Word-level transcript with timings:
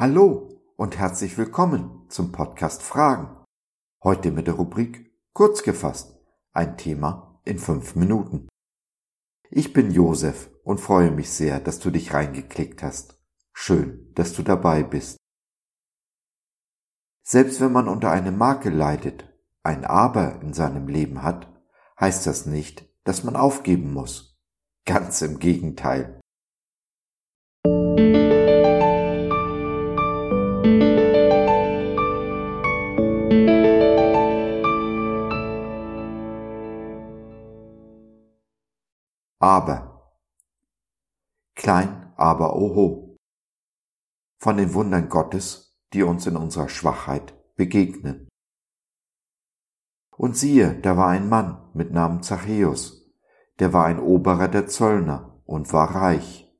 Hallo 0.00 0.62
und 0.76 0.96
herzlich 0.96 1.36
willkommen 1.38 2.08
zum 2.08 2.30
Podcast 2.30 2.84
Fragen. 2.84 3.44
Heute 4.00 4.30
mit 4.30 4.46
der 4.46 4.54
Rubrik 4.54 5.12
Kurz 5.32 5.64
gefasst, 5.64 6.16
ein 6.52 6.76
Thema 6.76 7.40
in 7.44 7.58
fünf 7.58 7.96
Minuten. 7.96 8.46
Ich 9.50 9.72
bin 9.72 9.90
Josef 9.90 10.52
und 10.62 10.78
freue 10.78 11.10
mich 11.10 11.30
sehr, 11.30 11.58
dass 11.58 11.80
du 11.80 11.90
dich 11.90 12.14
reingeklickt 12.14 12.80
hast. 12.80 13.20
Schön, 13.52 14.12
dass 14.14 14.34
du 14.34 14.44
dabei 14.44 14.84
bist. 14.84 15.16
Selbst 17.24 17.60
wenn 17.60 17.72
man 17.72 17.88
unter 17.88 18.12
einem 18.12 18.38
Makel 18.38 18.72
leidet, 18.72 19.28
ein 19.64 19.84
Aber 19.84 20.40
in 20.42 20.52
seinem 20.52 20.86
Leben 20.86 21.24
hat, 21.24 21.52
heißt 21.98 22.24
das 22.24 22.46
nicht, 22.46 22.88
dass 23.02 23.24
man 23.24 23.34
aufgeben 23.34 23.92
muss. 23.92 24.38
Ganz 24.84 25.22
im 25.22 25.40
Gegenteil. 25.40 26.17
Aber. 39.40 40.12
Klein, 41.54 42.12
aber 42.16 42.56
oho. 42.56 43.16
Von 44.40 44.56
den 44.56 44.74
Wundern 44.74 45.08
Gottes, 45.08 45.78
die 45.92 46.02
uns 46.02 46.26
in 46.26 46.36
unserer 46.36 46.68
Schwachheit 46.68 47.34
begegnen. 47.56 48.28
Und 50.16 50.36
siehe, 50.36 50.74
da 50.80 50.96
war 50.96 51.08
ein 51.08 51.28
Mann 51.28 51.70
mit 51.74 51.92
Namen 51.92 52.22
Zachäus, 52.22 53.08
der 53.60 53.72
war 53.72 53.86
ein 53.86 54.00
Oberer 54.00 54.48
der 54.48 54.66
Zöllner 54.66 55.40
und 55.44 55.72
war 55.72 55.94
reich. 55.94 56.52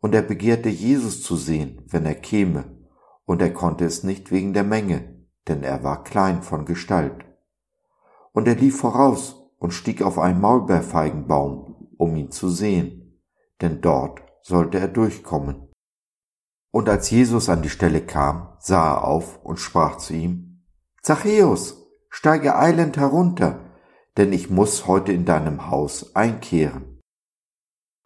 Und 0.00 0.14
er 0.14 0.22
begehrte 0.22 0.68
Jesus 0.68 1.22
zu 1.22 1.36
sehen, 1.36 1.84
wenn 1.88 2.06
er 2.06 2.14
käme, 2.14 2.86
und 3.24 3.42
er 3.42 3.52
konnte 3.52 3.84
es 3.84 4.04
nicht 4.04 4.30
wegen 4.30 4.52
der 4.52 4.62
Menge, 4.62 5.26
denn 5.48 5.64
er 5.64 5.82
war 5.82 6.04
klein 6.04 6.42
von 6.42 6.64
Gestalt. 6.64 7.24
Und 8.32 8.46
er 8.46 8.54
lief 8.54 8.78
voraus 8.78 9.50
und 9.58 9.72
stieg 9.72 10.02
auf 10.02 10.18
einen 10.18 10.40
Maulbeerfeigenbaum 10.40 11.75
um 11.98 12.16
ihn 12.16 12.30
zu 12.30 12.48
sehen, 12.48 13.22
denn 13.60 13.80
dort 13.80 14.22
sollte 14.42 14.78
er 14.78 14.88
durchkommen. 14.88 15.68
Und 16.70 16.88
als 16.88 17.10
Jesus 17.10 17.48
an 17.48 17.62
die 17.62 17.70
Stelle 17.70 18.02
kam, 18.02 18.56
sah 18.58 18.94
er 18.94 19.04
auf 19.04 19.42
und 19.44 19.58
sprach 19.58 19.96
zu 19.96 20.14
ihm, 20.14 20.64
Zachäus, 21.02 21.86
steige 22.10 22.56
eilend 22.56 22.96
herunter, 22.96 23.60
denn 24.16 24.32
ich 24.32 24.50
muss 24.50 24.86
heute 24.86 25.12
in 25.12 25.24
deinem 25.24 25.70
Haus 25.70 26.14
einkehren. 26.14 27.00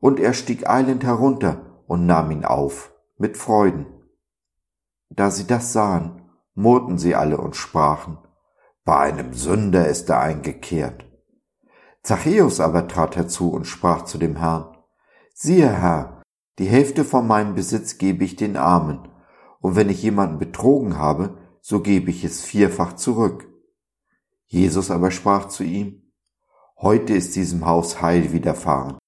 Und 0.00 0.20
er 0.20 0.34
stieg 0.34 0.68
eilend 0.68 1.04
herunter 1.04 1.82
und 1.86 2.06
nahm 2.06 2.30
ihn 2.30 2.44
auf 2.44 2.92
mit 3.16 3.36
Freuden. 3.36 3.86
Da 5.08 5.30
sie 5.30 5.46
das 5.46 5.72
sahen, 5.72 6.30
murrten 6.54 6.98
sie 6.98 7.14
alle 7.14 7.38
und 7.38 7.56
sprachen, 7.56 8.18
bei 8.84 8.98
einem 8.98 9.34
Sünder 9.34 9.88
ist 9.88 10.08
er 10.08 10.20
eingekehrt. 10.20 11.09
Zachäus 12.02 12.60
aber 12.60 12.88
trat 12.88 13.16
herzu 13.16 13.50
und 13.50 13.66
sprach 13.66 14.04
zu 14.04 14.18
dem 14.18 14.36
Herrn, 14.36 14.76
siehe 15.34 15.70
Herr, 15.70 16.22
die 16.58 16.66
Hälfte 16.66 17.04
von 17.04 17.26
meinem 17.26 17.54
Besitz 17.54 17.98
gebe 17.98 18.24
ich 18.24 18.36
den 18.36 18.56
Armen, 18.56 19.08
und 19.60 19.76
wenn 19.76 19.90
ich 19.90 20.02
jemanden 20.02 20.38
betrogen 20.38 20.96
habe, 20.96 21.38
so 21.60 21.80
gebe 21.80 22.10
ich 22.10 22.24
es 22.24 22.42
vierfach 22.42 22.94
zurück. 22.94 23.46
Jesus 24.46 24.90
aber 24.90 25.10
sprach 25.10 25.48
zu 25.48 25.62
ihm, 25.62 26.12
heute 26.78 27.14
ist 27.14 27.36
diesem 27.36 27.66
Haus 27.66 28.00
Heil 28.00 28.32
widerfahren, 28.32 28.98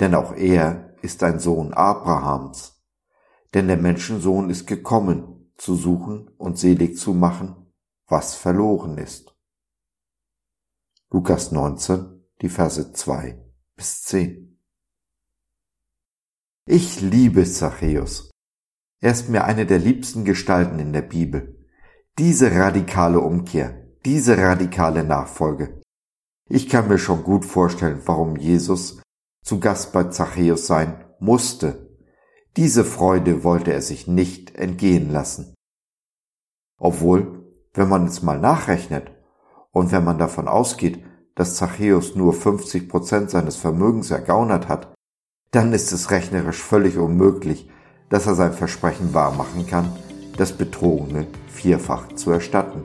denn 0.00 0.14
auch 0.14 0.34
er 0.34 0.96
ist 1.02 1.22
ein 1.22 1.38
Sohn 1.38 1.74
Abrahams. 1.74 2.82
Denn 3.54 3.66
der 3.68 3.76
Menschensohn 3.76 4.48
ist 4.48 4.66
gekommen, 4.66 5.52
zu 5.56 5.74
suchen 5.74 6.28
und 6.38 6.58
selig 6.58 6.96
zu 6.96 7.12
machen, 7.12 7.72
was 8.06 8.34
verloren 8.34 8.96
ist. 8.96 9.36
Lukas 11.10 11.52
19, 11.52 12.19
die 12.40 12.48
Verse 12.48 12.92
zwei 12.92 13.38
bis 13.76 14.02
zehn. 14.02 14.58
Ich 16.66 17.00
liebe 17.00 17.44
Zachäus. 17.44 18.30
Er 19.00 19.12
ist 19.12 19.28
mir 19.28 19.44
eine 19.44 19.66
der 19.66 19.78
liebsten 19.78 20.24
Gestalten 20.24 20.78
in 20.78 20.92
der 20.92 21.02
Bibel. 21.02 21.66
Diese 22.18 22.54
radikale 22.54 23.20
Umkehr, 23.20 23.88
diese 24.04 24.36
radikale 24.38 25.04
Nachfolge. 25.04 25.80
Ich 26.48 26.68
kann 26.68 26.88
mir 26.88 26.98
schon 26.98 27.22
gut 27.24 27.44
vorstellen, 27.44 28.02
warum 28.04 28.36
Jesus 28.36 29.00
zu 29.42 29.60
Gast 29.60 29.92
bei 29.92 30.04
Zachäus 30.04 30.66
sein 30.66 31.04
musste. 31.18 31.96
Diese 32.56 32.84
Freude 32.84 33.44
wollte 33.44 33.72
er 33.72 33.82
sich 33.82 34.06
nicht 34.06 34.54
entgehen 34.56 35.10
lassen. 35.10 35.54
Obwohl, 36.78 37.46
wenn 37.72 37.88
man 37.88 38.06
es 38.06 38.22
mal 38.22 38.38
nachrechnet 38.38 39.10
und 39.70 39.92
wenn 39.92 40.04
man 40.04 40.18
davon 40.18 40.48
ausgeht, 40.48 41.04
dass 41.34 41.56
Zachäus 41.56 42.14
nur 42.14 42.32
50 42.32 42.88
Prozent 42.88 43.30
seines 43.30 43.56
Vermögens 43.56 44.10
ergaunert 44.10 44.68
hat, 44.68 44.92
dann 45.52 45.72
ist 45.72 45.92
es 45.92 46.10
rechnerisch 46.10 46.62
völlig 46.62 46.96
unmöglich, 46.96 47.68
dass 48.08 48.26
er 48.26 48.34
sein 48.34 48.52
Versprechen 48.52 49.14
wahrmachen 49.14 49.66
kann, 49.66 49.92
das 50.36 50.52
Betrogene 50.52 51.26
vierfach 51.48 52.08
zu 52.14 52.30
erstatten. 52.30 52.82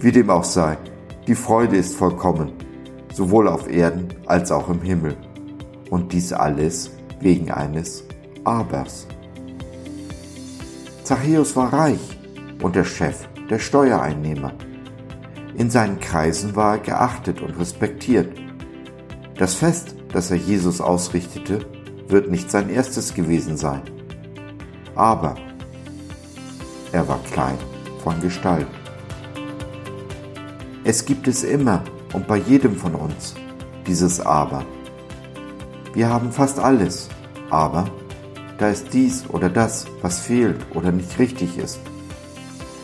Wie 0.00 0.12
dem 0.12 0.30
auch 0.30 0.44
sei, 0.44 0.76
die 1.26 1.34
Freude 1.34 1.76
ist 1.76 1.96
vollkommen, 1.96 2.52
sowohl 3.12 3.48
auf 3.48 3.68
Erden 3.68 4.08
als 4.26 4.52
auch 4.52 4.68
im 4.68 4.82
Himmel. 4.82 5.16
Und 5.90 6.12
dies 6.12 6.32
alles 6.32 6.90
wegen 7.20 7.50
eines 7.50 8.04
Abers. 8.44 9.06
Zachäus 11.04 11.56
war 11.56 11.72
reich 11.72 12.18
und 12.62 12.76
der 12.76 12.84
Chef 12.84 13.28
der 13.48 13.58
Steuereinnehmer. 13.58 14.52
In 15.56 15.70
seinen 15.70 16.00
Kreisen 16.00 16.54
war 16.54 16.74
er 16.74 16.80
geachtet 16.80 17.40
und 17.40 17.58
respektiert. 17.58 18.28
Das 19.38 19.54
Fest, 19.54 19.94
das 20.12 20.30
er 20.30 20.36
Jesus 20.36 20.82
ausrichtete, 20.82 21.60
wird 22.08 22.30
nicht 22.30 22.50
sein 22.50 22.68
erstes 22.68 23.14
gewesen 23.14 23.56
sein. 23.56 23.80
Aber 24.94 25.34
er 26.92 27.08
war 27.08 27.20
klein 27.32 27.56
von 28.04 28.20
Gestalt. 28.20 28.66
Es 30.84 31.04
gibt 31.04 31.26
es 31.26 31.42
immer 31.42 31.82
und 32.12 32.26
bei 32.26 32.36
jedem 32.36 32.76
von 32.76 32.94
uns, 32.94 33.34
dieses 33.86 34.20
Aber. 34.20 34.64
Wir 35.94 36.10
haben 36.10 36.32
fast 36.32 36.58
alles, 36.58 37.08
aber 37.48 37.90
da 38.58 38.68
ist 38.68 38.92
dies 38.92 39.28
oder 39.30 39.48
das, 39.48 39.86
was 40.02 40.20
fehlt 40.20 40.58
oder 40.74 40.92
nicht 40.92 41.18
richtig 41.18 41.56
ist. 41.58 41.80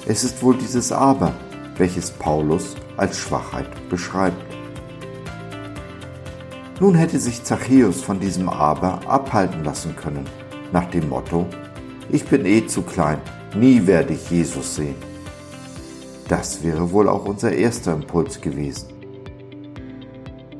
Es 0.06 0.24
ist 0.24 0.42
wohl 0.42 0.56
dieses 0.56 0.90
Aber, 0.90 1.32
welches 1.76 2.10
Paulus 2.10 2.76
als 2.96 3.18
Schwachheit 3.18 3.66
beschreibt. 3.88 4.42
Nun 6.80 6.94
hätte 6.94 7.18
sich 7.18 7.44
Zachäus 7.44 8.02
von 8.02 8.18
diesem 8.18 8.48
Aber 8.48 9.00
abhalten 9.06 9.62
lassen 9.64 9.94
können, 9.94 10.24
nach 10.72 10.86
dem 10.90 11.08
Motto, 11.08 11.46
ich 12.10 12.24
bin 12.24 12.44
eh 12.44 12.66
zu 12.66 12.82
klein, 12.82 13.18
nie 13.54 13.86
werde 13.86 14.14
ich 14.14 14.30
Jesus 14.30 14.76
sehen. 14.76 14.96
Das 16.28 16.64
wäre 16.64 16.90
wohl 16.92 17.08
auch 17.08 17.26
unser 17.26 17.52
erster 17.52 17.92
Impuls 17.92 18.40
gewesen. 18.40 18.88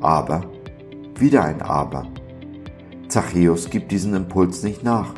Aber, 0.01 0.43
wieder 1.17 1.45
ein 1.45 1.63
Aber. 1.63 2.07
Zachäus 3.09 3.71
gibt 3.71 3.91
diesen 3.91 4.15
Impuls 4.15 4.63
nicht 4.63 4.83
nach. 4.83 5.15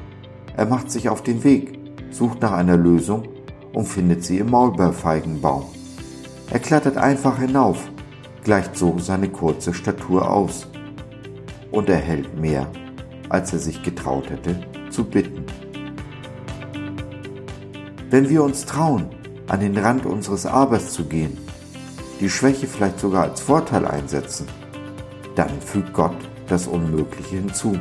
Er 0.57 0.67
macht 0.67 0.91
sich 0.91 1.09
auf 1.09 1.23
den 1.23 1.45
Weg, 1.45 1.79
sucht 2.11 2.41
nach 2.41 2.53
einer 2.53 2.77
Lösung 2.77 3.25
und 3.73 3.87
findet 3.87 4.25
sie 4.25 4.39
im 4.39 4.51
Maulbeerfeigenbaum. 4.51 5.65
Er 6.51 6.59
klettert 6.61 6.97
einfach 6.97 7.39
hinauf, 7.39 7.79
gleicht 8.45 8.77
so 8.77 8.99
seine 8.99 9.29
kurze 9.29 9.75
Statur 9.75 10.31
aus 10.31 10.67
und 11.71 11.89
erhält 11.89 12.39
mehr, 12.39 12.67
als 13.29 13.53
er 13.53 13.59
sich 13.59 13.83
getraut 13.83 14.31
hätte 14.31 14.61
zu 14.91 15.05
bitten. 15.05 15.45
Wenn 18.11 18.29
wir 18.29 18.45
uns 18.45 18.65
trauen, 18.65 19.09
an 19.49 19.61
den 19.61 19.77
Rand 19.77 20.07
unseres 20.07 20.47
Abers 20.47 20.93
zu 20.93 21.05
gehen, 21.05 21.37
die 22.21 22.31
Schwäche 22.31 22.67
vielleicht 22.67 23.01
sogar 23.01 23.25
als 23.25 23.41
Vorteil 23.41 23.87
einsetzen, 23.87 24.47
dann 25.35 25.61
fügt 25.61 25.93
Gott 25.93 26.17
das 26.47 26.67
Unmögliche 26.67 27.37
hinzu, 27.37 27.79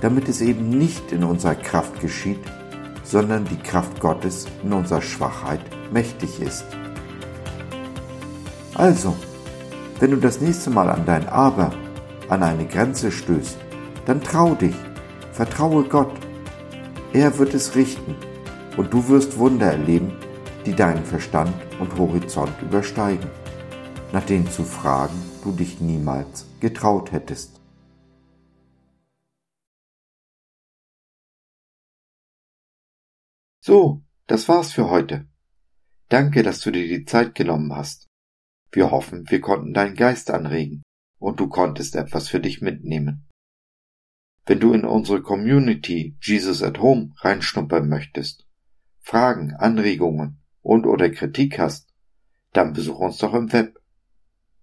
damit 0.00 0.28
es 0.28 0.40
eben 0.40 0.70
nicht 0.70 1.12
in 1.12 1.24
unserer 1.24 1.54
Kraft 1.54 2.00
geschieht, 2.00 2.40
sondern 3.04 3.44
die 3.44 3.58
Kraft 3.58 4.00
Gottes 4.00 4.46
in 4.64 4.72
unserer 4.72 5.02
Schwachheit 5.02 5.60
mächtig 5.92 6.40
ist. 6.40 6.64
Also, 8.74 9.14
wenn 10.00 10.10
du 10.10 10.16
das 10.16 10.40
nächste 10.40 10.70
Mal 10.70 10.88
an 10.88 11.04
dein 11.04 11.28
Aber, 11.28 11.72
an 12.28 12.42
eine 12.42 12.66
Grenze 12.66 13.12
stößt, 13.12 13.58
dann 14.06 14.22
trau 14.22 14.54
dich, 14.54 14.74
vertraue 15.32 15.84
Gott. 15.84 16.12
Er 17.12 17.38
wird 17.38 17.54
es 17.54 17.74
richten 17.74 18.16
und 18.76 18.92
du 18.92 19.08
wirst 19.08 19.38
Wunder 19.38 19.66
erleben, 19.66 20.12
die 20.64 20.74
deinen 20.74 21.04
Verstand 21.04 21.54
und 21.78 21.98
Horizont 21.98 22.54
übersteigen, 22.62 23.28
nach 24.12 24.24
denen 24.24 24.50
zu 24.50 24.64
fragen 24.64 25.20
du 25.44 25.52
dich 25.52 25.80
niemals 25.80 26.46
getraut 26.60 27.12
hättest. 27.12 27.60
So, 33.60 34.02
das 34.26 34.48
war's 34.48 34.72
für 34.72 34.88
heute. 34.90 35.28
Danke, 36.08 36.42
dass 36.42 36.60
du 36.60 36.70
dir 36.70 36.88
die 36.88 37.04
Zeit 37.04 37.34
genommen 37.34 37.74
hast. 37.74 38.11
Wir 38.72 38.90
hoffen, 38.90 39.28
wir 39.28 39.40
konnten 39.40 39.74
deinen 39.74 39.94
Geist 39.94 40.30
anregen 40.30 40.82
und 41.18 41.38
du 41.38 41.48
konntest 41.48 41.94
etwas 41.94 42.28
für 42.28 42.40
dich 42.40 42.62
mitnehmen. 42.62 43.28
Wenn 44.46 44.58
du 44.58 44.72
in 44.72 44.84
unsere 44.84 45.22
Community 45.22 46.16
Jesus 46.20 46.62
at 46.62 46.80
Home 46.80 47.12
reinschnuppern 47.18 47.88
möchtest, 47.88 48.48
Fragen, 49.00 49.54
Anregungen 49.54 50.42
und 50.62 50.86
oder 50.86 51.10
Kritik 51.10 51.58
hast, 51.58 51.92
dann 52.52 52.72
besuch 52.72 52.98
uns 52.98 53.18
doch 53.18 53.34
im 53.34 53.52
Web 53.52 53.78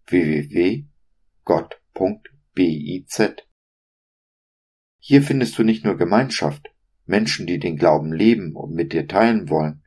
www.gott.biz. 0.07 0.88
Hier 5.01 5.23
findest 5.23 5.57
du 5.57 5.63
nicht 5.63 5.85
nur 5.85 5.97
Gemeinschaft, 5.97 6.73
Menschen, 7.05 7.47
die 7.47 7.59
den 7.59 7.77
Glauben 7.77 8.12
leben 8.12 8.55
und 8.55 8.73
mit 8.73 8.91
dir 8.91 9.07
teilen 9.07 9.50
wollen, 9.50 9.83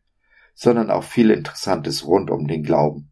sondern 0.54 0.90
auch 0.90 1.04
viel 1.04 1.30
Interessantes 1.30 2.06
rund 2.06 2.30
um 2.30 2.48
den 2.48 2.62
Glauben. 2.62 3.11